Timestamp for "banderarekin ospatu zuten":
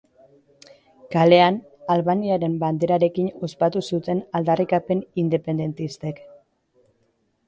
2.63-4.23